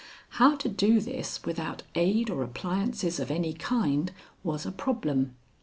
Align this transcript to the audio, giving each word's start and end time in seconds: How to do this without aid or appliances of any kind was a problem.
How 0.29 0.55
to 0.55 0.67
do 0.67 0.99
this 0.99 1.43
without 1.45 1.83
aid 1.93 2.31
or 2.31 2.41
appliances 2.41 3.19
of 3.19 3.29
any 3.29 3.53
kind 3.53 4.11
was 4.43 4.65
a 4.65 4.71
problem. 4.71 5.35